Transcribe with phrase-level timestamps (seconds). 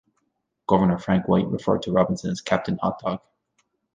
[0.67, 3.21] Governor Frank White referred to Robinson as "Captain Hotdog".